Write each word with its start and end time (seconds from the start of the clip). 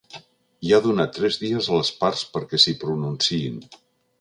I 0.69 0.73
ha 0.77 0.79
donat 0.85 1.13
tres 1.17 1.37
dies 1.43 1.69
a 1.73 1.77
les 1.81 1.91
parts 2.01 2.25
perquè 2.39 2.63
s’hi 2.65 2.77
pronunciïn. 2.85 3.63